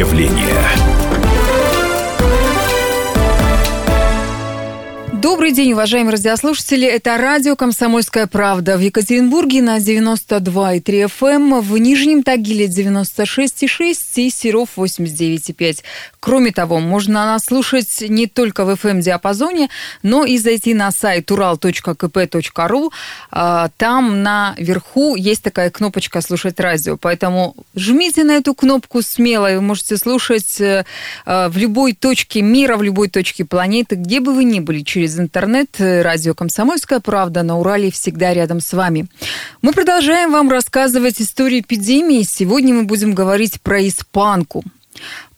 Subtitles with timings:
[0.00, 0.59] явление.
[5.50, 6.86] Добрый день, уважаемые радиослушатели.
[6.86, 14.30] Это радио «Комсомольская правда» в Екатеринбурге на 92,3 FM, эм, в Нижнем Тагиле 96,6 и
[14.30, 15.82] Серов 89,5.
[16.20, 19.70] Кроме того, можно нас слушать не только в FM-диапазоне,
[20.04, 22.90] но и зайти на сайт ural.kp.ru.
[23.32, 29.56] А, там наверху есть такая кнопочка «Слушать радио», поэтому жмите на эту кнопку смело, и
[29.56, 30.84] вы можете слушать э,
[31.26, 35.18] в любой точке мира, в любой точке планеты, где бы вы ни были, через через
[35.40, 35.68] интернет.
[35.78, 39.06] Э, радио «Комсомольская правда» на Урале всегда рядом с вами.
[39.62, 42.22] Мы продолжаем вам рассказывать историю эпидемии.
[42.22, 44.64] Сегодня мы будем говорить про испанку.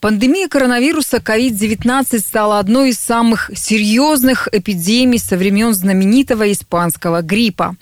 [0.00, 7.76] Пандемия коронавируса COVID-19 стала одной из самых серьезных эпидемий со времен знаменитого испанского гриппа.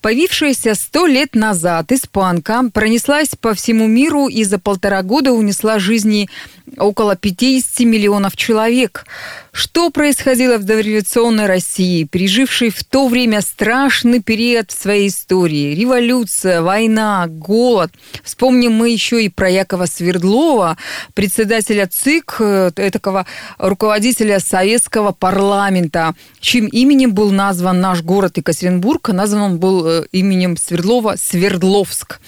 [0.00, 6.30] Появившаяся сто лет назад испанка пронеслась по всему миру и за полтора года унесла жизни
[6.76, 9.06] около 50 миллионов человек.
[9.52, 15.74] Что происходило в дореволюционной России, пережившей в то время страшный период в своей истории?
[15.74, 17.90] Революция, война, голод.
[18.22, 20.76] Вспомним мы еще и про Якова Свердлова,
[21.14, 23.26] председателя ЦИК, э, такого
[23.58, 29.08] руководителя советского парламента, чьим именем был назван наш город Екатеринбург.
[29.08, 32.20] Назван он был э, именем Свердлова Свердловск.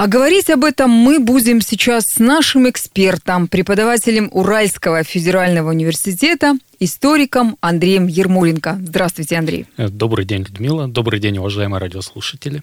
[0.00, 7.58] А говорить об этом мы будем сейчас с нашим экспертом, преподавателем Уральского федерального университета, историком
[7.60, 8.78] Андреем Ермоленко.
[8.80, 9.66] Здравствуйте, Андрей.
[9.76, 10.88] Добрый день, Людмила.
[10.88, 12.62] Добрый день, уважаемые радиослушатели.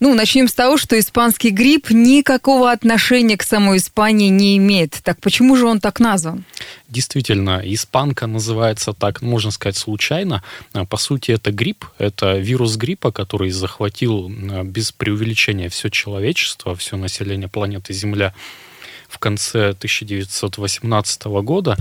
[0.00, 5.00] Ну, начнем с того, что испанский грипп никакого отношения к самой Испании не имеет.
[5.02, 6.44] Так почему же он так назван?
[6.88, 10.42] Действительно, испанка называется так, можно сказать, случайно.
[10.72, 16.74] А, по сути, это грипп, это вирус гриппа, который захватил а, без преувеличения все человечество,
[16.74, 18.34] все население планеты Земля
[19.12, 21.76] в конце 1918 года.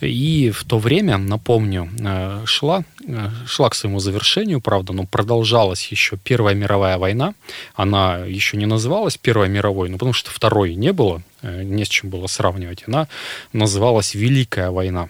[0.00, 5.86] И в то время, напомню, э, шла, э, шла к своему завершению, правда, но продолжалась
[5.92, 7.34] еще Первая мировая война.
[7.76, 11.88] Она еще не называлась Первой мировой, ну, потому что Второй не было, э, не с
[11.88, 12.82] чем было сравнивать.
[12.88, 13.06] Она
[13.52, 15.08] называлась Великая война.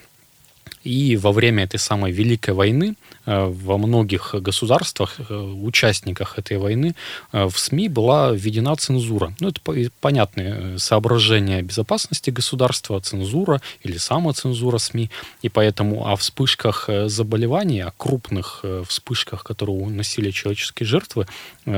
[0.85, 2.97] И во время этой самой Великой войны
[3.27, 6.95] во многих государствах, э, участниках этой войны,
[7.33, 9.33] э, в СМИ была введена цензура.
[9.41, 9.61] Ну, это
[10.01, 15.11] понятные соображения безопасности государства, цензура или самоцензура СМИ.
[15.43, 21.27] И поэтому о вспышках заболеваний, о крупных вспышках, которые уносили человеческие жертвы,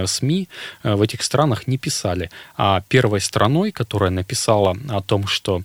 [0.06, 0.48] СМИ
[0.82, 2.30] в этих странах не писали.
[2.56, 5.62] А первой страной, которая написала о том, что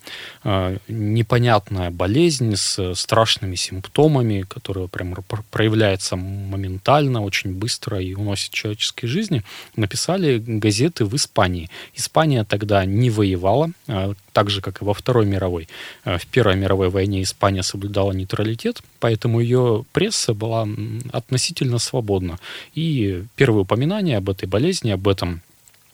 [0.87, 5.15] непонятная болезнь с страшными симптомами, которая прям
[5.51, 9.43] проявляется проявляется моментально, очень быстро и уносит человеческие жизни,
[9.75, 11.69] написали газеты в Испании.
[11.95, 15.67] Испания тогда не воевала, а, так же, как и во Второй мировой.
[16.05, 20.67] А, в Первой мировой войне Испания соблюдала нейтралитет, поэтому ее пресса была
[21.11, 22.39] относительно свободна.
[22.73, 25.41] И первые упоминания об этой болезни, об этом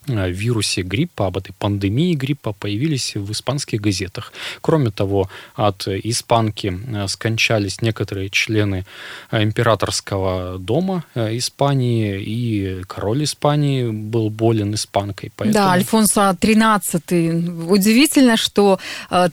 [0.08, 4.34] вирусе гриппа, об этой пандемии гриппа появились в испанских газетах.
[4.62, 8.86] Кроме того, от испанки э, скончались некоторые члены
[9.32, 15.32] э, императорского дома э, Испании, и король Испании был болен испанкой.
[15.36, 15.54] Поэтому...
[15.54, 17.68] Да, Альфонсо XIII.
[17.68, 18.80] Удивительно, что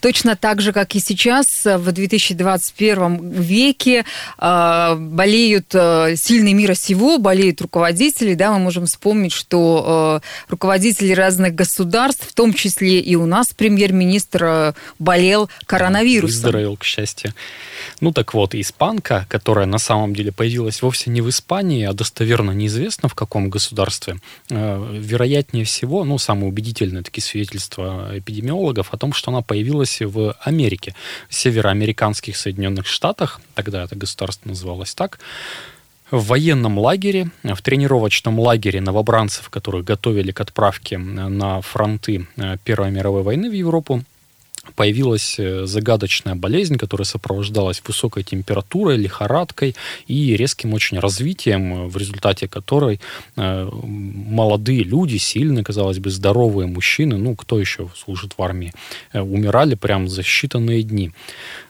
[0.00, 4.04] точно так же, как и сейчас, в 2021 веке
[4.38, 8.34] болеют сильные мира сего, болеют руководители.
[8.34, 10.61] Да, мы можем вспомнить, что руководители
[11.14, 16.34] разных государств, в том числе и у нас премьер-министр э, болел коронавирусом.
[16.34, 17.34] Выздоровел, к счастью.
[18.00, 22.52] Ну так вот, испанка, которая на самом деле появилась вовсе не в Испании, а достоверно
[22.52, 24.16] неизвестно в каком государстве,
[24.50, 30.36] э, вероятнее всего, ну, самые убедительные такие свидетельства эпидемиологов о том, что она появилась в
[30.40, 30.94] Америке,
[31.28, 35.18] в североамериканских Соединенных Штатах, тогда это государство называлось так,
[36.12, 42.90] в военном лагере, в тренировочном лагере новобранцев, которых готовили к отправке на фронты э, Первой
[42.90, 44.04] мировой войны в Европу,
[44.76, 49.74] появилась э, загадочная болезнь, которая сопровождалась высокой температурой, лихорадкой
[50.06, 53.00] и резким очень развитием, э, в результате которой
[53.34, 58.72] молодые люди, сильные, казалось бы, здоровые мужчины, ну, кто еще служит в армии,
[59.14, 61.12] умирали прямо за считанные дни.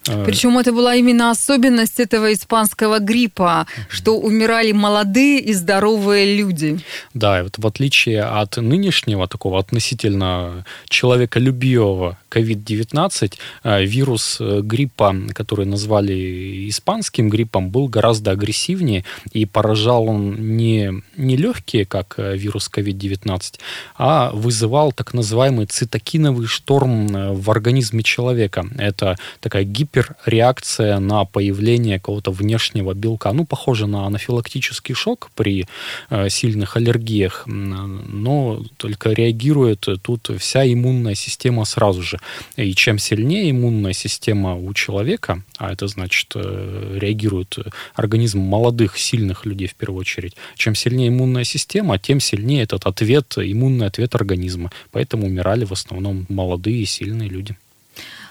[0.09, 6.81] Э, Причем это была именно особенность этого испанского гриппа, что умирали молодые и здоровые люди.
[7.15, 13.33] Да, вот в отличие от нынешнего такого относительно человеколюбивого COVID-19,
[13.65, 21.03] э, вирус э, гриппа, который назвали испанским гриппом, был гораздо агрессивнее и поражал он не,
[21.17, 23.59] не легкие, как вирус COVID-19,
[23.97, 28.67] а вызывал так называемый цитокиновый шторм в организме человека.
[28.79, 33.33] Это такая гип гиперреакция на появление какого-то внешнего белка.
[33.33, 35.67] Ну, похоже на анафилактический шок при
[36.11, 42.19] э, сильных аллергиях, но только реагирует тут вся иммунная система сразу же.
[42.57, 47.59] И чем сильнее иммунная система у человека, а это значит э, реагирует
[47.95, 53.35] организм молодых, сильных людей в первую очередь, чем сильнее иммунная система, тем сильнее этот ответ,
[53.37, 54.71] иммунный ответ организма.
[54.91, 57.57] Поэтому умирали в основном молодые сильные люди.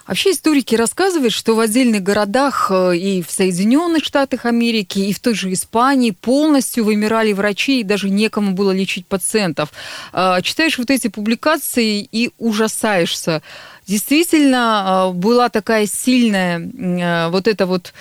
[0.07, 5.19] Вообще историки рассказывают, что в отдельных городах э, и в Соединенных Штатах Америки, и в
[5.19, 9.69] той же Испании полностью вымирали врачи, и даже некому было лечить пациентов.
[10.11, 13.41] А, читаешь вот эти публикации и ужасаешься.
[13.87, 17.93] Действительно, э, была такая сильная э, вот эта вот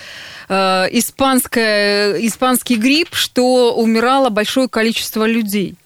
[0.49, 5.77] испанская, испанский грипп, что умирало большое количество людей.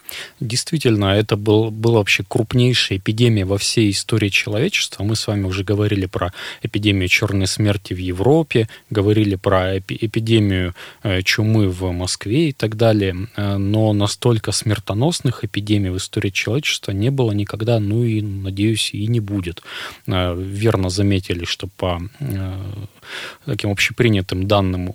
[0.41, 5.05] Действительно, это был, была вообще крупнейшая эпидемия во всей истории человечества.
[5.05, 6.33] Мы с вами уже говорили про
[6.63, 13.29] эпидемию черной смерти в Европе, говорили про эпидемию э, чумы в Москве и так далее.
[13.37, 19.07] Э, но настолько смертоносных эпидемий в истории человечества не было никогда, ну и, надеюсь, и
[19.07, 19.63] не будет.
[20.07, 22.01] Э, верно заметили, что по
[23.45, 24.95] таким общепринятым данным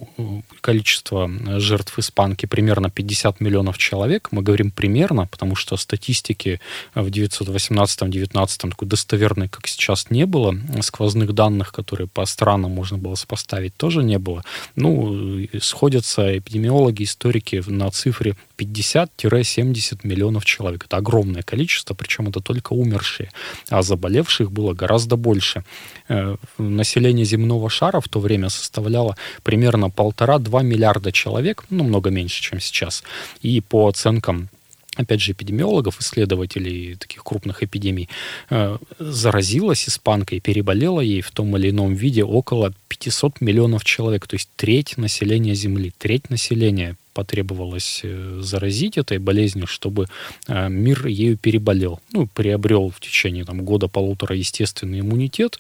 [0.62, 1.30] количество
[1.60, 4.30] жертв испанки примерно 50 миллионов человек.
[4.32, 4.72] Мы говорим
[5.10, 6.60] примерно, потому что статистики
[6.96, 10.56] в 918-19 такой достоверной, как сейчас, не было.
[10.82, 14.44] Сквозных данных, которые по странам можно было сопоставить, тоже не было.
[14.76, 20.86] Ну, сходятся эпидемиологи, историки на цифре 50-70 миллионов человек.
[20.86, 23.30] Это огромное количество, причем это только умершие,
[23.70, 25.64] а заболевших было гораздо больше.
[26.10, 32.42] Э, население земного шара в то время составляло примерно полтора-два миллиарда человек, ну, много меньше,
[32.42, 33.04] чем сейчас.
[33.42, 34.50] И по оценкам
[35.00, 38.10] опять же, эпидемиологов, исследователей таких крупных эпидемий,
[38.50, 44.36] э, заразилась испанкой переболела ей в том или ином виде около 500 миллионов человек, то
[44.36, 50.08] есть треть населения Земли, треть населения потребовалось э, заразить этой болезнью, чтобы
[50.48, 52.00] э, мир ею переболел.
[52.12, 55.60] Ну, приобрел в течение там, года-полутора естественный иммунитет,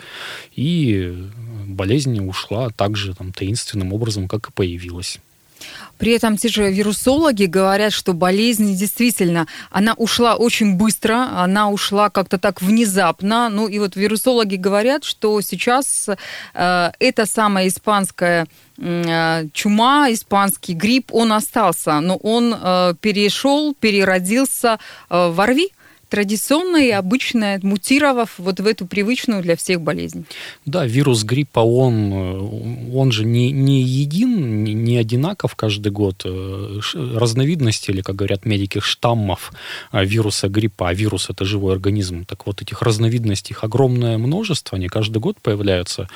[0.56, 1.14] и
[1.66, 5.20] болезнь ушла так же там, таинственным образом, как и появилась.
[5.98, 12.10] При этом те же вирусологи говорят, что болезнь действительно, она ушла очень быстро, она ушла
[12.10, 13.50] как-то так внезапно.
[13.50, 16.08] Ну и вот вирусологи говорят, что сейчас
[16.54, 18.48] э, эта самая испанская
[18.78, 24.80] э, чума, испанский грипп, он остался, но он э, перешел, переродился
[25.10, 25.70] э, в ОРВИ
[26.10, 30.26] традиционная и обычная, мутировав вот в эту привычную для всех болезнь.
[30.66, 36.24] Да, вирус гриппа, он, э, он же не, не един, не, не одинаков каждый год.
[36.26, 39.54] Э, разновидности, или, как говорят медики, штаммов
[39.92, 42.26] э, вируса гриппа, а вирус это живой организм.
[42.26, 46.10] Так вот, этих разновидностей, их огромное множество, они каждый год появляются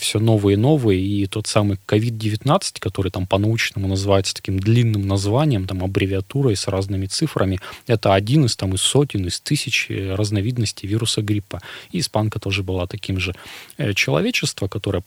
[0.00, 5.66] все новые и новые, и тот самый COVID-19, который там по-научному называется таким длинным названием,
[5.66, 10.14] там аббревиатурой с разными цифрами, это один из там из сотен сотен, из тысяч э,
[10.14, 11.60] разновидностей вируса гриппа.
[11.92, 13.34] И испанка тоже была таким же.
[13.78, 15.02] Э, человечество, которое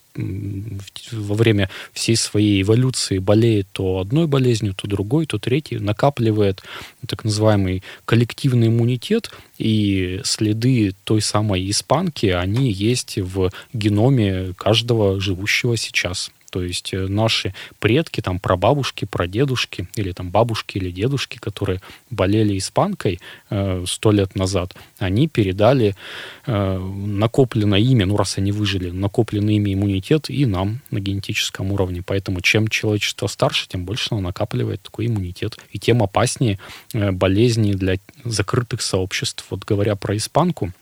[1.12, 6.62] во время всей своей эволюции болеет то одной болезнью, то другой, то третьей, накапливает
[7.06, 15.76] так называемый коллективный иммунитет, и следы той самой испанки, они есть в геноме каждого живущего
[15.76, 16.30] сейчас.
[16.54, 21.80] То есть э, наши предки, там, прабабушки, прадедушки, или там бабушки или дедушки, которые
[22.10, 23.18] болели испанкой
[23.50, 25.96] э, сто э, лет назад, они передали
[26.46, 32.04] э, накопленное ими, ну, раз они выжили, накопленный ими иммунитет и нам на генетическом уровне.
[32.06, 35.58] Поэтому чем человечество старше, тем больше оно накапливает такой иммунитет.
[35.72, 36.60] И тем опаснее
[36.92, 39.44] э, болезни для закрытых сообществ.
[39.50, 40.72] Вот говоря про испанку,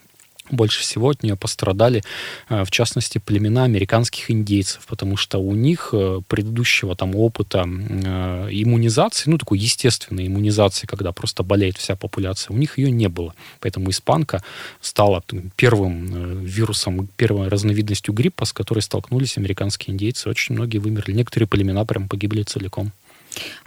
[0.51, 2.03] больше всего от нее пострадали,
[2.49, 8.49] э, в частности, племена американских индейцев, потому что у них э, предыдущего там опыта э,
[8.51, 13.35] иммунизации, ну, такой естественной иммунизации, когда просто болеет вся популяция, у них ее не было.
[13.61, 14.43] Поэтому испанка
[14.81, 15.23] стала
[15.57, 20.29] первым вирусом, первой разновидностью гриппа, с которой столкнулись американские индейцы.
[20.29, 21.13] Очень многие вымерли.
[21.13, 22.93] Некоторые племена прям погибли целиком.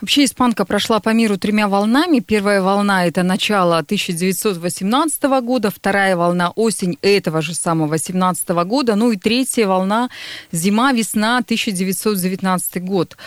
[0.01, 2.19] Вообще испанка прошла по миру тремя волнами.
[2.19, 9.12] Первая волна– это начало 1918 года, вторая волна– осень этого же самого 18 года, ну
[9.12, 10.10] и третья волна–
[10.51, 13.17] зима-весна 1919 год.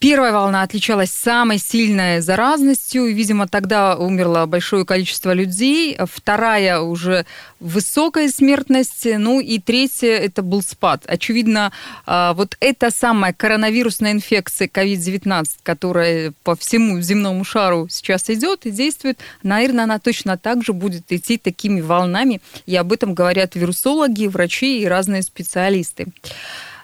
[0.00, 5.98] Первая волна отличалась самой сильной заразностью, видимо, тогда умерло большое количество людей.
[6.06, 7.26] Вторая уже
[7.58, 11.02] высокая смертность, ну и третья это был спад.
[11.08, 11.72] Очевидно,
[12.06, 18.70] а, вот эта самая коронавирусная инфекция COVID-19, которая по всему земному шару сейчас идет и
[18.70, 24.28] действует, наверное, она точно так же будет идти такими волнами, и об этом говорят вирусологи,
[24.28, 26.06] врачи и разные специалисты.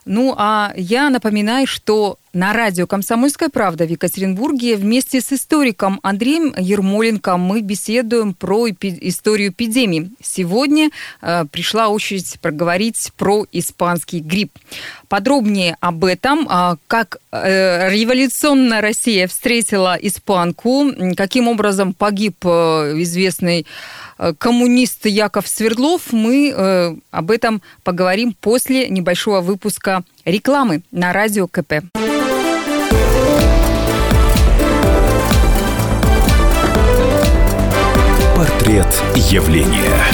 [0.04, 6.53] Ну, а я напоминаю, что на радио «Комсомольская правда» в Екатеринбурге вместе с историком Андреем
[6.59, 10.11] Ермоленко мы беседуем про эпи- историю эпидемии.
[10.21, 10.91] Сегодня
[11.23, 14.59] э, пришла очередь проговорить про испанский грипп.
[15.09, 22.49] Подробнее об этом, э, как э, революционная Россия встретила испанку, каким образом погиб э,
[23.03, 23.64] известный
[24.19, 31.47] э, коммунист Яков Свердлов, мы э, об этом поговорим после небольшого выпуска рекламы на радио
[31.47, 31.75] КП.
[38.44, 40.04] Портрет явления.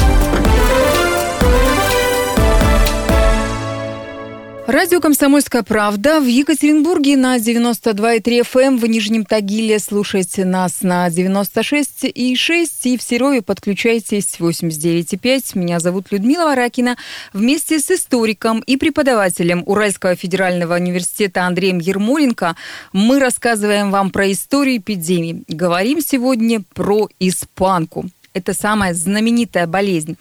[4.68, 11.10] Радио «Комсомольская правда» в Екатеринбурге на 92,3 FM, эм, в Нижнем Тагиле слушайте нас на
[11.10, 15.58] 96,6 и в Серове подключайтесь 89,5.
[15.58, 16.96] Меня зовут Людмила Варакина.
[17.32, 22.54] Вместе с историком и преподавателем Уральского федерального университета Андреем Ермоленко
[22.92, 25.42] мы рассказываем вам про историю эпидемии.
[25.48, 28.08] Говорим сегодня про испанку.
[28.32, 30.16] Это самая знаменитая болезнь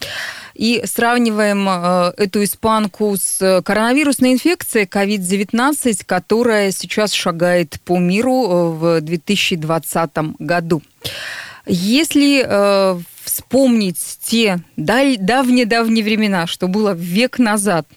[0.60, 8.70] и сравниваем э, эту испанку с коронавирусной инфекцией COVID-19, которая сейчас шагает по миру э,
[8.72, 10.82] в 2020 году.
[11.66, 17.88] Если э, вспомнить те давние-давние времена, что было век назад,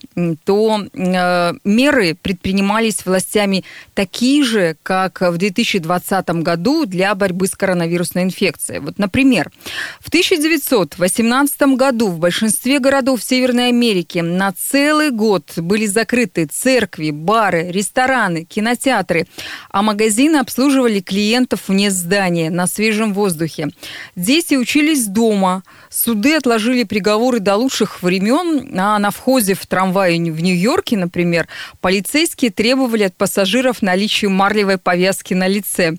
[0.45, 3.63] то э, меры предпринимались властями
[3.93, 8.79] такие же, как в 2020 году для борьбы с коронавирусной инфекцией.
[8.79, 9.51] Вот, например,
[9.99, 17.71] в 1918 году в большинстве городов Северной Америки на целый год были закрыты церкви, бары,
[17.71, 19.27] рестораны, кинотеатры,
[19.71, 23.69] а магазины обслуживали клиентов вне здания, на свежем воздухе.
[24.15, 30.41] Дети учились дома, суды отложили приговоры до лучших времен, а на входе в трамвай в
[30.41, 31.47] Нью-Йорке, например,
[31.81, 35.97] полицейские требовали от пассажиров наличия марлевой повязки на лице.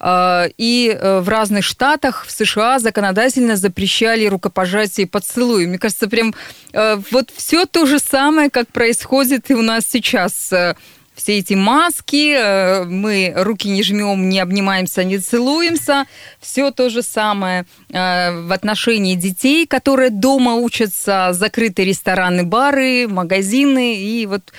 [0.00, 5.66] А, и э, в разных штатах в США законодательно запрещали рукопожатие и поцелуи.
[5.66, 6.34] Мне кажется, прям
[6.72, 10.76] э, вот все то же самое, как происходит и у нас сейчас э,
[11.18, 16.04] все эти маски, э, мы руки не жмем, не обнимаемся, не целуемся.
[16.40, 23.96] Все то же самое э, в отношении детей, которые дома учатся, закрытые рестораны, бары, магазины.
[23.96, 24.52] И вот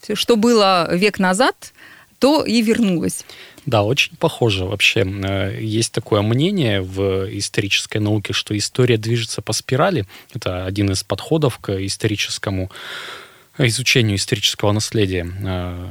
[0.00, 1.74] все, что было век назад,
[2.18, 3.24] то и вернулось.
[3.66, 4.64] Да, очень похоже.
[4.64, 10.06] Вообще э, есть такое мнение в исторической науке, что история движется по спирали.
[10.32, 12.70] Это один из подходов к историческому
[13.66, 15.26] изучению исторического наследия.
[15.42, 15.86] Э,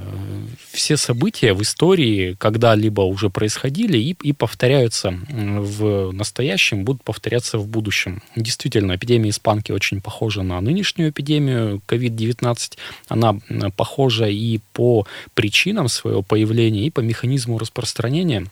[0.71, 7.67] все события в истории когда-либо уже происходили и, и повторяются в настоящем, будут повторяться в
[7.67, 8.21] будущем.
[8.35, 12.77] Действительно, эпидемия испанки очень похожа на нынешнюю эпидемию COVID-19.
[13.07, 13.37] Она
[13.75, 18.45] похожа и по причинам своего появления, и по механизму распространения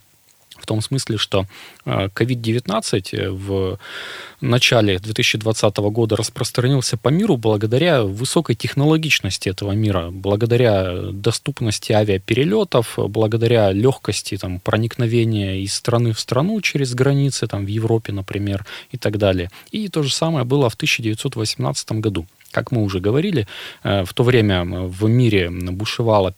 [0.66, 1.46] в том смысле, что
[1.86, 3.78] COVID-19 э, в
[4.42, 13.72] начале 2020 года распространился по миру благодаря высокой технологичности этого мира, благодаря доступности авиаперелетов, благодаря
[13.72, 19.20] легкости там, проникновения из страны в страну через границы, там, в Европе, например, и так
[19.20, 19.52] далее.
[19.70, 22.26] И то же самое было в 1918 году.
[22.52, 23.48] Как мы уже говорили,
[23.84, 26.34] э, в то время в мире бушевала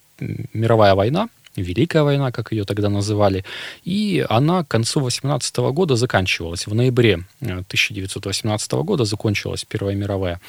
[0.54, 1.30] мировая война,
[1.62, 3.44] Великая война, как ее тогда называли,
[3.84, 6.68] и она к концу 18 года заканчивалась.
[6.68, 10.40] В ноябре 1918 э, года закончилась Первая мировая.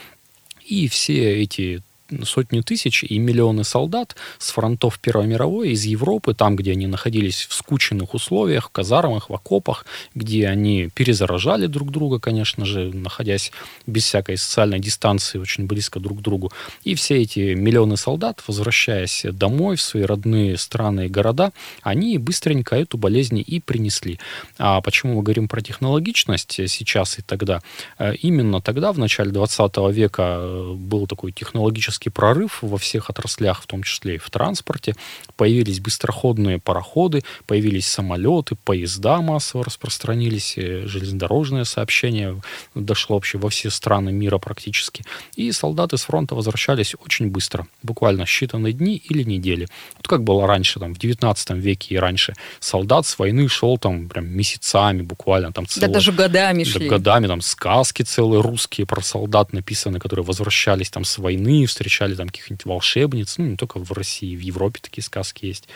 [0.66, 1.82] И все эти
[2.24, 7.46] сотни тысяч и миллионы солдат с фронтов Первой мировой из Европы, там, где они находились
[7.48, 9.84] в скученных условиях, в казармах, в окопах,
[10.14, 13.52] где они перезаражали друг друга, конечно же, находясь
[13.86, 16.50] без всякой социальной дистанции очень близко друг к другу.
[16.84, 22.76] И все эти миллионы солдат, возвращаясь домой в свои родные страны и города, они быстренько
[22.76, 24.18] эту болезнь и принесли.
[24.58, 27.60] А почему мы говорим про технологичность сейчас и тогда?
[27.98, 33.10] Э, именно тогда, в начале 20 века, э, был такой технологический технологический прорыв во всех
[33.10, 34.94] отраслях, в том числе и в транспорте.
[35.36, 42.40] Появились быстроходные пароходы, появились самолеты, поезда массово распространились, железнодорожное сообщение
[42.74, 45.04] дошло вообще во все страны мира практически.
[45.36, 49.66] И солдаты с фронта возвращались очень быстро, буквально считанные дни или недели.
[49.96, 52.34] Вот как было раньше, там, в 19 веке и раньше.
[52.60, 55.52] Солдат с войны шел там прям месяцами буквально.
[55.52, 56.88] Там, целые, да даже годами шли.
[56.88, 62.28] годами, там сказки целые русские про солдат написаны, которые возвращались там с войны, встречали там
[62.28, 65.68] каких-нибудь волшебниц, ну, не только в России, в Европе такие сказки есть.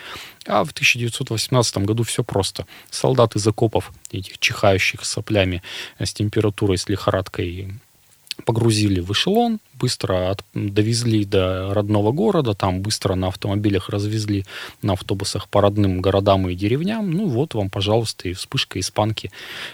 [0.45, 2.67] А в 1918 году все просто.
[2.91, 5.63] Солдат из окопов, этих чихающих соплями
[5.99, 7.79] с температурой, с лихорадкой,
[8.45, 14.45] погрузили в эшелон, быстро от, довезли до родного города, там быстро на автомобилях развезли
[14.81, 17.11] на автобусах по родным городам и деревням.
[17.11, 19.29] Ну вот вам, пожалуйста, и вспышка испанки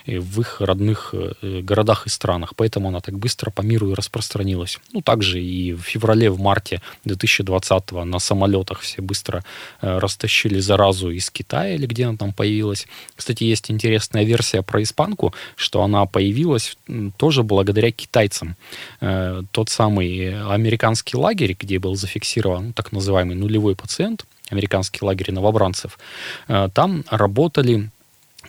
[0.07, 2.53] в их родных э, городах и странах.
[2.55, 4.79] Поэтому она так быстро по миру и распространилась.
[4.93, 9.43] Ну, также и в феврале, в марте 2020 на самолетах все быстро
[9.81, 12.87] э, растащили заразу из Китая или где она там появилась.
[13.15, 16.77] Кстати, есть интересная версия про испанку, что она появилась
[17.17, 18.55] тоже благодаря китайцам.
[19.01, 25.31] Э, тот самый самый американский лагерь, где был зафиксирован так называемый нулевой пациент, американский лагерь
[25.31, 25.99] новобранцев,
[26.47, 27.89] э, там работали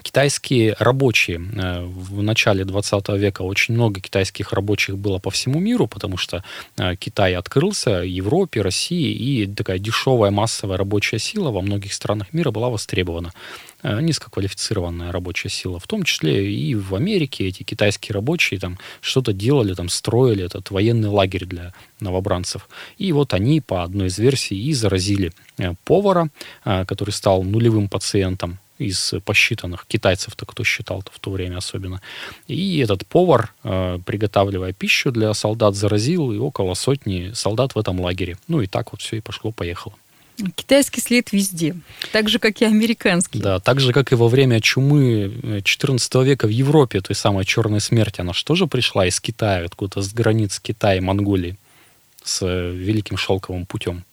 [0.03, 1.41] китайские рабочие.
[1.57, 6.43] Э, в начале 20 века очень много китайских рабочих было по всему миру, потому что
[6.77, 12.51] э, Китай открылся Европе, России, и такая дешевая массовая рабочая сила во многих странах мира
[12.51, 13.33] была востребована.
[13.83, 19.33] Э, низкоквалифицированная рабочая сила, в том числе и в Америке эти китайские рабочие там что-то
[19.33, 22.69] делали, там строили этот военный лагерь для новобранцев.
[22.99, 25.33] И вот они по одной из версий и заразили
[25.85, 26.31] повара,
[26.65, 32.01] который стал нулевым пациентом из посчитанных китайцев-то, кто считал-то в то время особенно.
[32.49, 38.01] И этот повар, э, приготавливая пищу для солдат, заразил и около сотни солдат в этом
[38.01, 38.37] лагере.
[38.49, 39.95] Ну и так вот все и пошло-поехало.
[40.55, 41.77] Китайский след везде,
[42.13, 43.41] так же, как и американский.
[43.41, 47.45] Да, так же, как и во время чумы 14 э, века в Европе, той самой
[47.45, 51.59] черной смерти, она же пришла из Китая, откуда-то с границ Китая и Монголии,
[52.25, 54.05] с э, Великим Шелковым путем.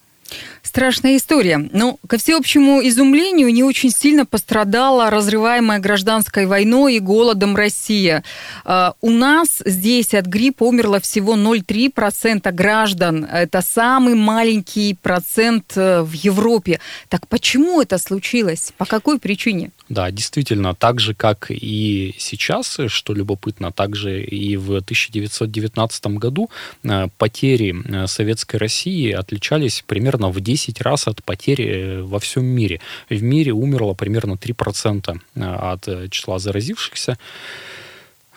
[0.67, 1.57] Страшная история.
[1.57, 8.23] Но, ну, ко всеобщему изумлению, не очень сильно пострадала разрываемая гражданской войной и голодом Россия.
[8.65, 13.23] А, у нас здесь от гриппа умерло всего 0,3% граждан.
[13.23, 16.79] Это самый маленький процент э, в Европе.
[17.07, 18.73] Так почему это случилось?
[18.77, 19.71] По какой причине?
[19.89, 26.49] Да, действительно, так же, как и сейчас, что любопытно, так же и в 1919 году
[26.83, 32.45] э, потери э, Советской России отличались примерно в 10 раз от потери э, во всем
[32.45, 32.79] мире.
[33.09, 37.17] В мире умерло примерно 3% от числа заразившихся.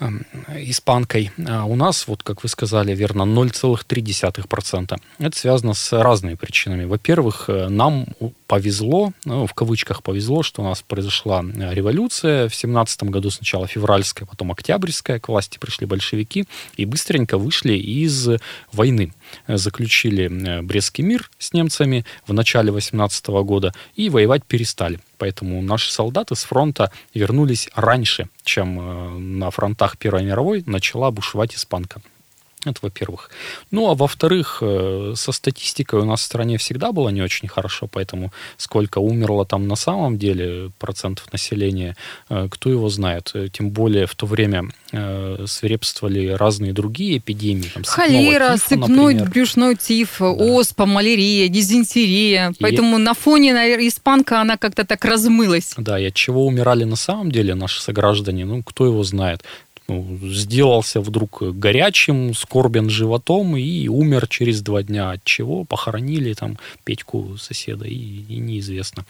[0.00, 0.24] Эм,
[0.56, 1.30] испанкой.
[1.46, 4.98] А у нас, вот как вы сказали, верно, 0,3%.
[5.18, 6.84] Это связано с разными причинами.
[6.86, 8.06] Во-первых, э, нам
[8.46, 13.66] повезло, ну, в кавычках повезло, что у нас произошла э, революция в 17 году, сначала
[13.66, 16.46] февральская, потом октябрьская, к власти пришли большевики
[16.78, 18.26] и быстренько вышли из
[18.72, 19.12] войны.
[19.46, 25.00] Заключили Брестский мир с немцами в начале 18 года и воевать перестали.
[25.18, 31.54] Поэтому наши солдаты с фронта вернулись раньше, чем э, на фронтах Первой мировой начала бушевать
[31.54, 32.00] испанка.
[32.64, 33.30] Это во-первых.
[33.70, 37.88] Ну, а во-вторых, э, со статистикой у нас в стране всегда было не очень хорошо,
[37.90, 41.96] поэтому сколько умерло там на самом деле процентов населения,
[42.28, 43.32] э, кто его знает.
[43.52, 44.64] Тем более в то время
[45.46, 47.70] свирепствовали разные другие эпидемии.
[47.72, 49.30] Там, Холера, тифа, сыпной например.
[49.30, 50.26] брюшной тиф, да.
[50.30, 52.52] оспа, малярия, дизентерия.
[52.58, 53.02] Поэтому и...
[53.02, 55.74] на фоне наверное, испанка она как-то так размылась.
[55.76, 59.44] Да, и от чего умирали на самом деле наши сограждане, ну, кто его знает
[59.90, 65.10] ну, сделался вдруг горячим, скорбен животом и умер через два дня.
[65.10, 65.64] От чего?
[65.64, 69.04] Похоронили там Петьку соседа и, и неизвестно.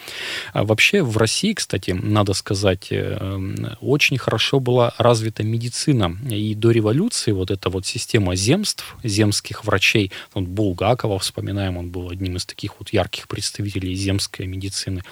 [0.54, 6.16] А вообще в России, кстати, надо сказать, э, очень хорошо была развита медицина.
[6.30, 12.08] И до революции вот эта вот система земств, земских врачей, вот Булгакова вспоминаем, он был
[12.08, 15.02] одним из таких вот ярких представителей земской медицины.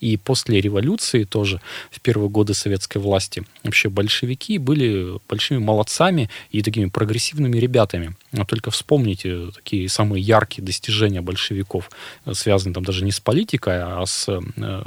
[0.00, 6.62] И после революции тоже, в первые годы советской власти, вообще большевики были большими молодцами и
[6.62, 8.16] такими прогрессивными ребятами.
[8.32, 11.90] Но только вспомните такие самые яркие достижения большевиков,
[12.32, 14.82] связанные там даже не с политикой, а с э,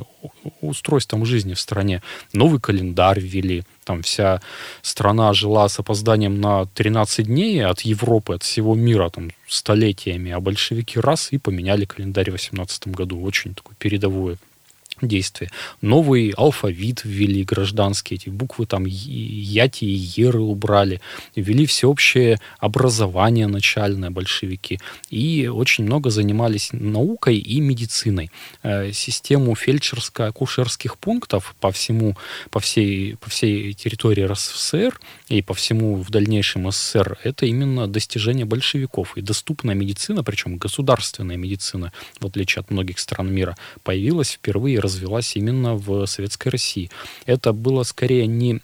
[0.62, 2.02] устройством жизни в стране.
[2.34, 4.42] Новый календарь ввели, там вся
[4.82, 10.40] страна жила с опозданием на 13 дней от Европы, от всего мира, там, столетиями, а
[10.40, 13.22] большевики раз и поменяли календарь в 18 году.
[13.22, 14.38] Очень такое передовое
[15.02, 15.50] действия.
[15.82, 21.02] Новый алфавит ввели гражданский, эти буквы там яти и еры убрали,
[21.36, 24.80] ввели всеобщее образование начальное большевики
[25.10, 28.32] и очень много занимались наукой и медициной.
[28.64, 32.16] Э, систему фельдшерско-акушерских пунктов по всему,
[32.50, 38.46] по всей, по всей территории РСФСР и по всему в дальнейшем СССР это именно достижение
[38.46, 39.18] большевиков.
[39.18, 45.36] И доступная медицина, причем государственная медицина, в отличие от многих стран мира, появилась впервые развилась
[45.36, 46.89] именно в Советской России.
[47.26, 48.62] Это было скорее не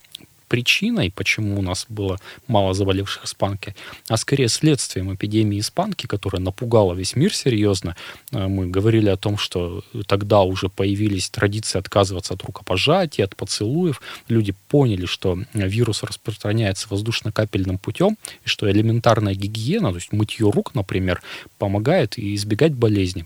[0.53, 3.75] причиной, почему у нас было мало заболевших испанки,
[4.07, 7.95] а скорее следствием эпидемии испанки, которая напугала весь мир серьезно.
[8.31, 13.99] Э, мы говорили о том, что тогда уже появились традиции отказываться от рукопожатия, от поцелуев.
[14.27, 20.75] Люди поняли, что вирус распространяется воздушно-капельным путем, и что элементарная гигиена, то есть мытье рук,
[20.75, 21.23] например,
[21.57, 23.25] помогает избегать болезни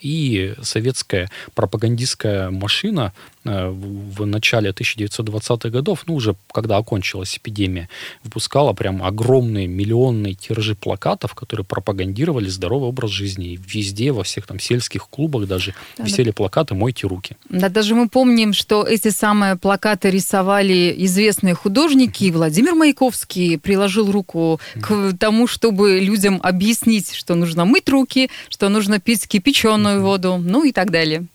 [0.00, 3.12] и советская пропагандистская машина
[3.44, 7.88] в начале 1920-х годов, ну, уже когда окончилась эпидемия,
[8.24, 13.54] выпускала прям огромные миллионные тиражи плакатов, которые пропагандировали здоровый образ жизни.
[13.54, 16.32] И везде, во всех там сельских клубах даже да, висели да.
[16.32, 17.36] плакаты «Мойте руки».
[17.48, 22.30] Да, даже мы помним, что эти самые плакаты рисовали известные художники.
[22.30, 29.00] Владимир Маяковский приложил руку к тому, чтобы людям объяснить, что нужно мыть руки, что нужно
[29.00, 31.26] пить кипяченую воду, ну и так далее.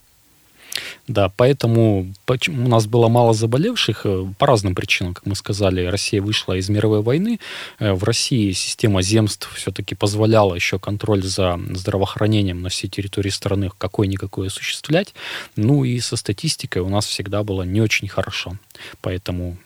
[1.07, 5.85] Да, поэтому у нас было мало заболевших э, по разным причинам, как мы сказали.
[5.85, 7.39] Россия вышла из мировой войны.
[7.79, 13.69] Э, в России система земств все-таки позволяла еще контроль за здравоохранением на всей территории страны
[13.77, 15.13] какой-никакой осуществлять.
[15.55, 18.57] Ну и со статистикой у нас всегда было не очень хорошо.
[19.01, 19.57] Поэтому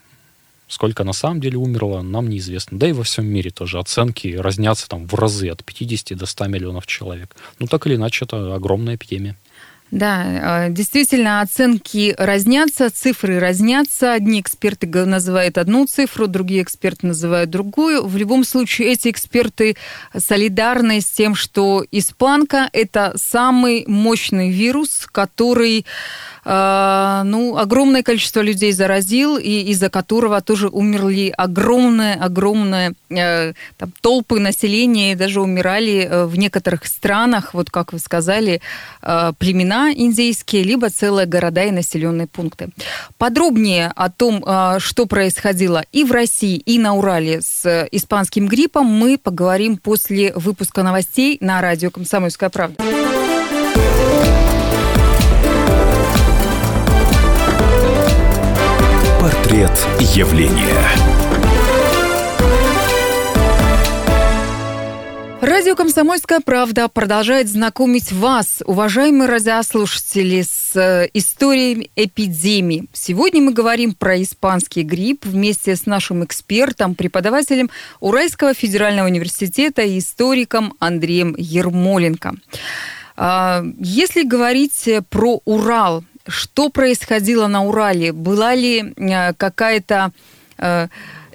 [0.68, 2.78] Сколько на самом деле умерло, нам неизвестно.
[2.78, 6.48] Да и во всем мире тоже оценки разнятся там в разы от 50 до 100
[6.48, 7.36] миллионов человек.
[7.60, 9.38] Ну, так или иначе, это огромная эпидемия.
[9.90, 14.14] Да, а, действительно, оценки разнятся, цифры разнятся.
[14.14, 18.06] Одни эксперты называют одну цифру, другие эксперты называют другую.
[18.06, 19.78] В любом случае, эти эксперты
[20.16, 25.86] солидарны с тем, что испанка– это самый мощный вирус, который
[26.48, 33.54] ну, огромное количество людей заразил, и из-за которого тоже умерли огромные-огромные э,
[34.02, 38.62] толпы населения, и даже умирали э, в некоторых странах, вот как вы сказали,
[39.02, 42.70] э, племена индейские, либо целые города и населенные пункты.
[43.18, 44.44] Подробнее о том,
[44.80, 50.84] что происходило и в России, и на Урале с испанским гриппом, мы поговорим после выпуска
[50.84, 52.84] новостей на радио «Комсомольская правда».
[59.68, 60.88] Портрет явления.
[65.42, 72.86] Радио «Комсомольская правда» продолжает знакомить вас, уважаемые радиослушатели, с э, историей эпидемии.
[72.94, 80.00] Сегодня мы говорим про испанский грипп вместе с нашим экспертом, преподавателем Уральского федерального университета и
[80.00, 82.36] историком Андреем Ермоленко.
[83.18, 88.12] А, если говорить про Урал, что происходило на Урале?
[88.12, 90.12] Была ли э, какая-то
[90.58, 90.88] э,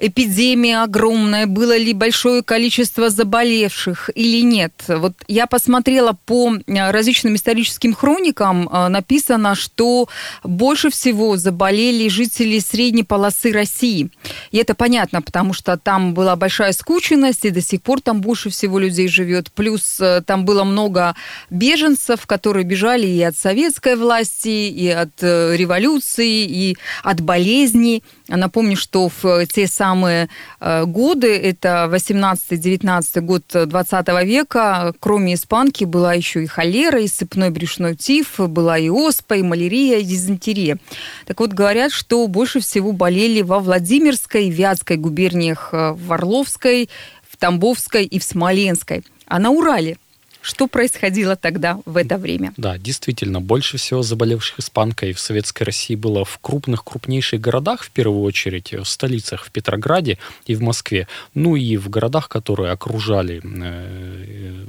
[0.05, 4.73] эпидемия огромная, было ли большое количество заболевших или нет.
[4.87, 10.09] Вот я посмотрела по э, различным историческим хроникам, э, написано, что
[10.43, 14.09] больше всего заболели жители средней полосы России.
[14.51, 18.49] И это понятно, потому что там была большая скученность, и до сих пор там больше
[18.49, 19.51] всего людей живет.
[19.53, 21.15] Плюс э, там было много
[21.49, 28.03] беженцев, которые бежали и от советской власти, и от революции, и от болезней.
[28.37, 30.27] Напомню, что в те самые
[30.59, 37.51] э, годы, это 18-19 год 20 века, кроме испанки была еще и холера, и сыпной
[37.51, 40.79] брюшной тиф, была и оспа, и малярия, и дизентерия.
[41.27, 46.89] Так вот, говорят, что больше всего болели во Владимирской, Вятской губерниях, э, в Орловской,
[47.29, 49.03] в Тамбовской и в Смоленской.
[49.27, 49.97] А на Урале
[50.43, 52.53] что происходило тогда, в это время?
[52.57, 57.91] Да, действительно, больше всего заболевших испанкой в Советской России было в крупных, крупнейших городах, в
[57.91, 61.07] первую очередь, в столицах, в Петрограде и в Москве.
[61.33, 64.65] Ну и в городах, которые окружали э,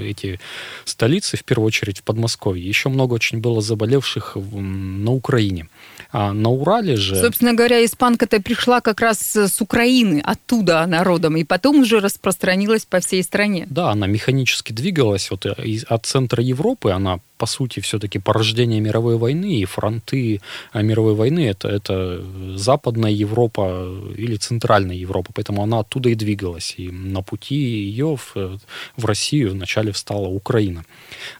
[0.00, 0.40] эти
[0.84, 2.68] столицы, в первую очередь в Подмосковье.
[2.68, 5.68] Еще много очень было заболевших на Украине.
[6.10, 7.16] А на Урале же...
[7.16, 13.00] Собственно говоря, испанка-то пришла как раз с Украины, оттуда народом, и потом уже распространилась по
[13.00, 13.66] всей стране.
[13.68, 19.60] Да, она механически двигалась вот от центра Европы, она по сути, все-таки порождение мировой войны,
[19.60, 20.40] и фронты
[20.72, 22.20] а, мировой войны это, это
[22.56, 26.74] Западная Европа или Центральная Европа, поэтому она оттуда и двигалась.
[26.76, 28.58] И на пути ее в,
[28.96, 30.84] в Россию вначале встала Украина.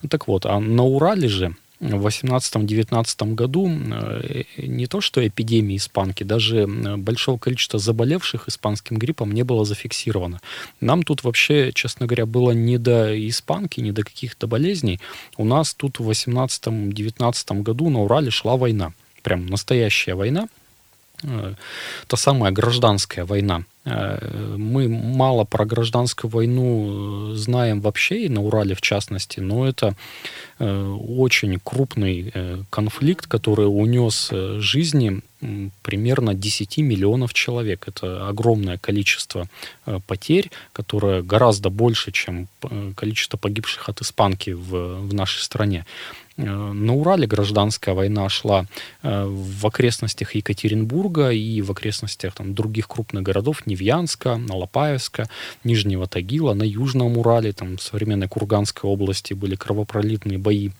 [0.08, 6.24] Так вот, а на Урале же в 18-19 году э, не то что эпидемии испанки,
[6.24, 10.40] даже большого количества заболевших испанским гриппом не было зафиксировано.
[10.80, 15.00] Нам тут вообще, честно говоря, было не до испанки, не до каких-то болезней.
[15.36, 18.92] У нас тут в 18-19 году на Урале шла война.
[19.22, 20.48] Прям настоящая война.
[21.22, 21.54] Э,
[22.06, 23.64] та самая гражданская война.
[23.88, 29.66] Э, мы мало про гражданскую войну э, знаем вообще, и на Урале в частности, но
[29.66, 29.94] это
[30.58, 32.32] очень крупный
[32.68, 35.20] конфликт, который унес жизни
[35.82, 37.86] примерно 10 миллионов человек.
[37.86, 39.48] Это огромное количество
[40.08, 42.48] потерь, которое гораздо больше, чем
[42.96, 45.86] количество погибших от испанки в, в нашей стране.
[46.38, 48.66] Э, на Урале гражданская война шла
[49.02, 55.28] э, в окрестностях Екатеринбурга и в окрестностях там, других крупных городов, Невьянска, Алапаевска,
[55.64, 60.70] Нижнего Тагила, на Южном Урале, там, в современной Курганской области были кровопролитные бои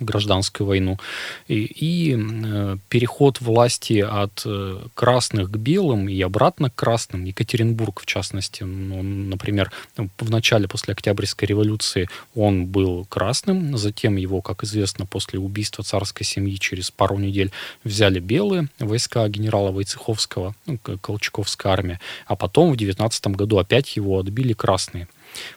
[0.00, 0.98] гражданскую войну.
[1.46, 8.00] И, и э, переход власти от э, красных к белым и обратно к красным, Екатеринбург
[8.00, 14.64] в частности, ну, например, в начале после Октябрьской революции он был красным, затем его, как
[14.64, 17.50] известно, после убийства царской семьи через пару недель
[17.84, 24.18] взяли белые войска генерала Войцеховского, ну, Колчаковская армия, а потом в 19 году опять его
[24.18, 25.08] отбили красные.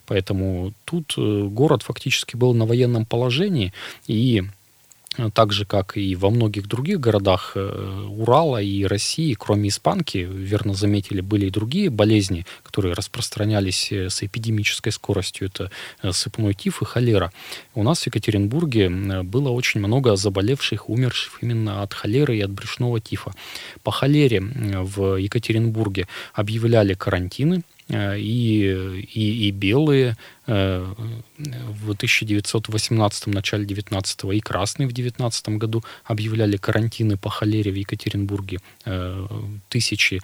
[0.06, 3.72] Поэтому тут э, город фактически был на военном положении,
[4.06, 4.42] и
[5.18, 10.18] э, так же, как и во многих других городах э, Урала и России, кроме испанки,
[10.18, 15.48] верно заметили, были и другие болезни, которые распространялись с эпидемической скоростью.
[15.48, 15.70] Это
[16.12, 17.32] сыпной тиф и холера.
[17.74, 18.88] У нас в Екатеринбурге
[19.22, 23.32] было очень много заболевших, умерших именно от холеры и от брюшного тифа.
[23.82, 30.16] По холере в Екатеринбурге объявляли карантины, и, и, и белые
[30.46, 30.86] э,
[31.38, 38.60] в 1918 начале 19 и красные в 19 году объявляли карантины по холере в Екатеринбурге.
[38.84, 39.26] Э,
[39.68, 40.20] тысячи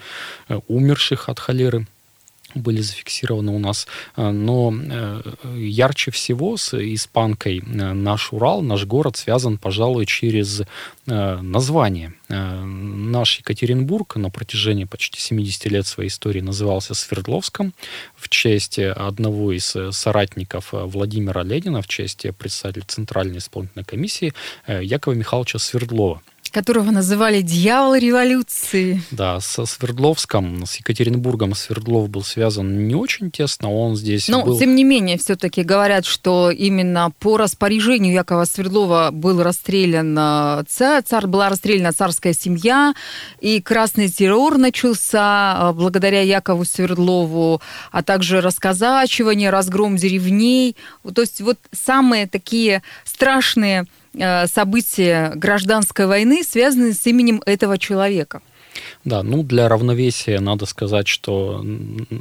[0.69, 1.87] умерших от холеры
[2.55, 3.87] были зафиксированы у нас.
[4.17, 5.23] Э, но э,
[5.57, 10.63] ярче всего с испанкой э, наш Урал, наш город связан, пожалуй, через
[11.07, 12.13] название.
[12.29, 17.73] Наш Екатеринбург на протяжении почти 70 лет своей истории назывался Свердловском
[18.15, 24.35] в честь одного из соратников Владимира Ленина, в честь председателя Центральной исполнительной комиссии
[24.67, 29.03] Якова Михайловича Свердлова которого называли «дьявол революции».
[29.11, 34.59] Да, со Свердловском, с Екатеринбургом Свердлов был связан не очень тесно, он здесь Но, был...
[34.59, 41.03] тем не менее, все-таки говорят, что именно по распоряжению Якова Свердлова был расстрелян э, царь,
[41.03, 42.95] царь была расстреляна царская семья,
[43.41, 50.77] и красный террор начался э, благодаря Якову Свердлову, а также расказачивание, разгром деревней.
[51.15, 53.87] То есть вот самые такие страшные
[54.47, 58.43] события гражданской войны связаны с именем этого человека.
[59.05, 61.65] Да, ну для равновесия надо сказать, что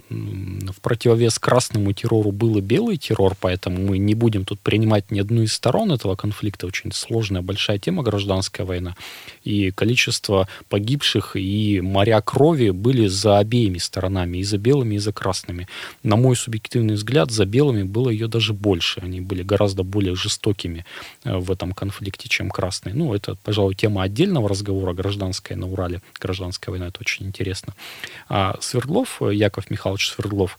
[0.10, 5.20] в противовес красному террору был и белый террор, поэтому мы не будем тут принимать ни
[5.20, 6.68] одну из сторон этого конфликта.
[6.68, 8.96] Очень сложная, большая тема гражданская война.
[9.44, 15.12] И количество погибших и моря крови были за обеими сторонами, и за белыми, и за
[15.12, 15.68] красными.
[16.04, 19.02] На мой субъективный взгляд, за белыми было ее даже больше.
[19.02, 20.86] Они были гораздо более жестокими
[21.24, 22.96] э, в этом конфликте, чем красные.
[22.96, 27.74] Ну, это, пожалуй, тема отдельного разговора гражданская на Урале, гражданская гражданская война, это очень интересно.
[28.30, 30.58] А Свердлов, Яков Михайлович Свердлов,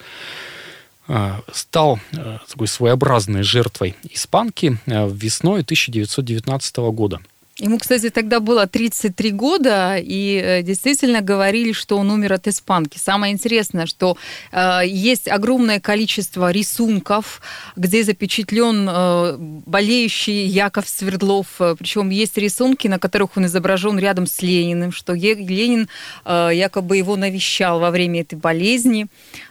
[1.06, 7.20] а, стал а, такой своеобразной жертвой испанки а, весной 1919 года.
[7.60, 12.98] Ему, кстати, тогда было 33 года, и э, действительно говорили, что он умер от испанки.
[12.98, 14.16] Самое интересное, что
[14.52, 17.42] э, есть огромное количество рисунков,
[17.74, 21.46] где запечатлен э, болеющий Яков Свердлов.
[21.58, 25.88] Причем есть рисунки, на которых он изображен рядом с Лениным, что Ленин
[26.24, 29.08] э, якобы его навещал во время этой болезни.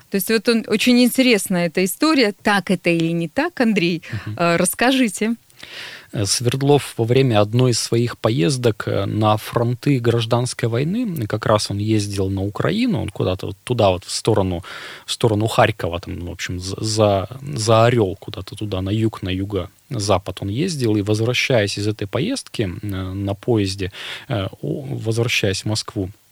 [0.09, 2.33] То есть вот он, очень интересная эта история.
[2.41, 4.01] Так это или не так, Андрей?
[4.27, 4.35] Угу.
[4.37, 5.25] Э, расскажите.
[5.31, 5.35] Э,
[6.25, 11.77] Свердлов во время одной из своих поездок э, на фронты гражданской войны, как раз он
[11.77, 14.63] ездил на Украину, он куда-то вот туда вот в сторону,
[15.05, 19.69] в сторону Харькова, там, в общем, за, за Орел куда-то туда, на юг, на юго
[19.89, 23.91] запад он ездил, и возвращаясь из этой поездки э, на поезде,
[24.61, 26.26] возвращаясь в Москву, Э,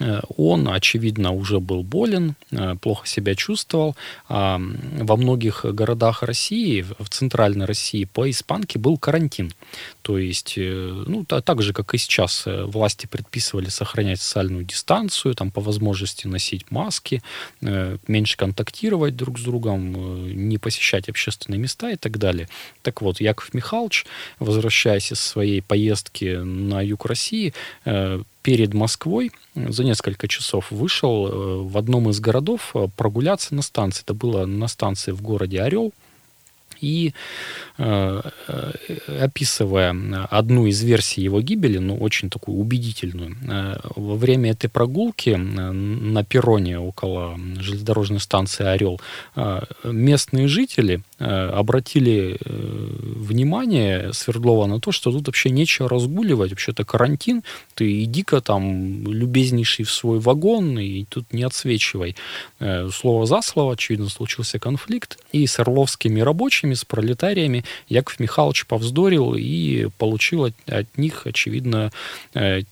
[0.00, 3.94] он, очевидно, уже был болен, э, плохо себя чувствовал.
[4.28, 9.52] А во многих городах России, в центральной России, по испанке был карантин.
[10.02, 15.52] То есть, э, ну, так же, как и сейчас, власти предписывали сохранять социальную дистанцию, там,
[15.52, 17.22] по возможности носить маски,
[17.60, 22.48] меньше контактировать друг с другом, не посещать общественные места и так далее.
[22.82, 24.06] Так вот, Яков Михайлович,
[24.38, 27.54] возвращаясь из своей поездки на юг России,
[28.44, 34.02] перед Москвой за несколько часов вышел э, в одном из городов э, прогуляться на станции.
[34.02, 35.92] Это было на станции в городе Орел.
[36.80, 37.14] И
[37.78, 38.22] э,
[39.20, 39.96] описывая
[40.30, 43.36] одну из версий его гибели, ну, очень такую убедительную,
[43.96, 49.00] во время этой прогулки на перроне около железнодорожной станции «Орел»
[49.84, 56.84] местные жители Э, обратили э, внимание Свердлова на то, что тут вообще нечего разгуливать, вообще-то
[56.84, 57.42] карантин,
[57.74, 62.16] ты иди-ка там любезнейший в свой вагон и тут не отсвечивай.
[62.58, 68.66] Э, слово за слово, очевидно, случился конфликт, и с орловскими рабочими, с пролетариями Яков Михайлович
[68.66, 71.92] повздорил и получил от, от них, очевидно,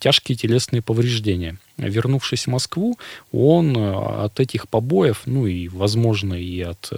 [0.01, 2.99] тяжкие телесные повреждения вернувшись в Москву,
[3.33, 6.93] он э, от этих побоев, ну и, возможно, и от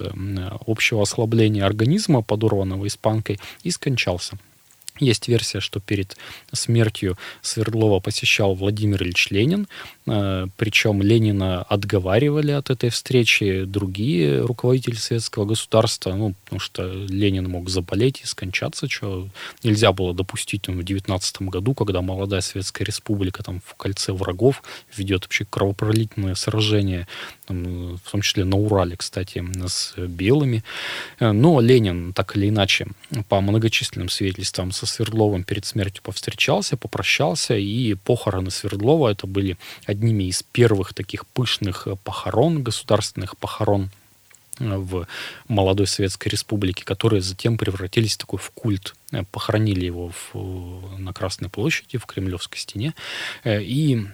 [0.66, 4.38] общего ослабления организма, подорванного испанкой, и скончался.
[5.00, 6.16] Есть версия, что перед
[6.52, 9.66] смертью Свердлова посещал Владимир Ильич Ленин,
[10.06, 17.50] э, причем Ленина отговаривали от этой встречи другие руководители советского государства, ну, потому что Ленин
[17.50, 19.28] мог заболеть и скончаться, что
[19.64, 24.62] нельзя было допустить ну, в 19 году, когда молодая Советская Республика там в кольце врагов
[24.96, 27.08] ведет вообще кровопролитное сражение,
[27.46, 30.62] там, в том числе на Урале, кстати, с белыми.
[31.18, 32.86] Э, но Ленин так или иначе
[33.28, 40.24] по многочисленным свидетельствам со Свердловым перед смертью повстречался, попрощался, и похороны Свердлова это были одними
[40.24, 43.90] из первых таких пышных похорон, государственных похорон
[44.58, 45.06] э, в
[45.48, 48.94] молодой Советской Республике, которые затем превратились в такой в культ.
[49.12, 52.94] Э, похоронили его в, на Красной площади, в Кремлевской стене.
[53.44, 54.06] И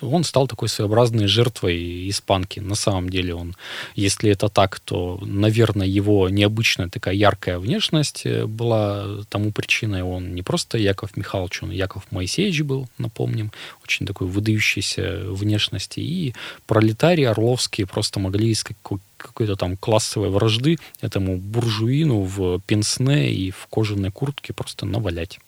[0.00, 2.60] он стал такой своеобразной жертвой испанки.
[2.60, 3.54] На самом деле он,
[3.94, 10.02] если это так, то, наверное, его необычная такая яркая внешность э, была тому причиной.
[10.02, 13.52] Он не просто Яков Михайлович, он Яков Моисеевич был, напомним,
[13.84, 16.00] очень такой выдающейся внешности.
[16.00, 16.34] И
[16.66, 23.66] пролетарии орловские просто могли из какой-то там классовой вражды этому буржуину в пенсне и в
[23.70, 25.38] кожаной куртке просто навалять.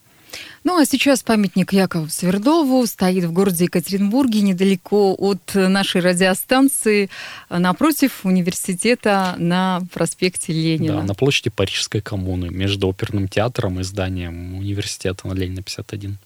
[0.65, 7.11] Ну а сейчас памятник Якову Свердлову стоит в городе Екатеринбурге, недалеко от нашей радиостанции,
[7.51, 10.97] напротив университета на проспекте Ленина.
[10.97, 16.19] Да, на площади Парижской коммуны, между оперным театром и зданием университета на Ленина 51.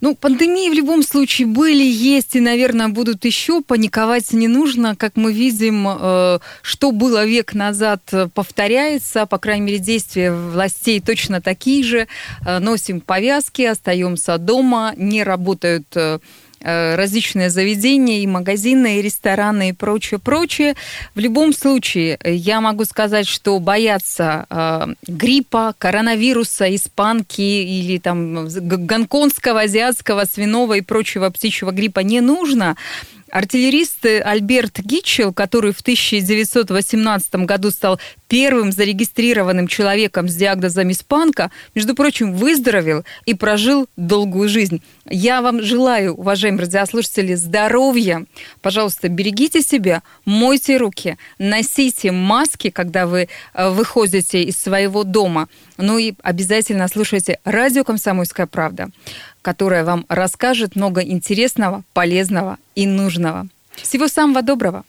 [0.00, 3.62] Ну, пандемии в любом случае были, есть и, наверное, будут еще.
[3.62, 4.94] Паниковать не нужно.
[4.94, 8.02] Как мы видим, э, что было век назад,
[8.34, 9.26] повторяется.
[9.26, 12.08] По крайней мере, действия властей точно такие же.
[12.44, 16.18] Э, носим повязки, остаемся дома, не работают э, Э,
[16.60, 20.74] различные заведения, и магазины, и рестораны, и прочее, прочее.
[21.14, 29.62] В любом случае, я могу сказать, что бояться э, гриппа, коронавируса, испанки или там гонконгского,
[29.62, 32.76] азиатского, свиного и прочего птичьего гриппа не нужно.
[33.30, 41.94] Артиллерист Альберт Гитчел, который в 1918 году стал первым зарегистрированным человеком с диагнозом испанка, между
[41.94, 44.82] прочим, выздоровел и прожил долгую жизнь.
[45.08, 48.26] Я вам желаю, уважаемые радиослушатели, здоровья.
[48.62, 55.48] Пожалуйста, берегите себя, мойте руки, носите маски, когда вы э, выходите из своего дома.
[55.76, 58.88] Ну и обязательно слушайте радио «Комсомольская правда»
[59.46, 63.46] которая вам расскажет много интересного, полезного и нужного.
[63.76, 64.82] Всего самого доброго!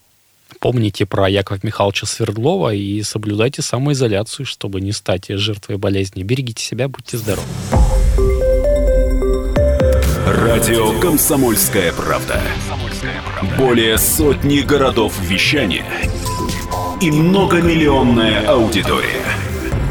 [0.58, 6.24] Помните про Якова Михайловича Свердлова и соблюдайте самоизоляцию, чтобы не стать жертвой болезни.
[6.24, 7.46] Берегите себя, будьте здоровы.
[10.26, 12.40] Радио «Комсомольская правда».
[13.56, 15.86] Более сотни городов вещания
[17.00, 19.37] и многомиллионная аудитория.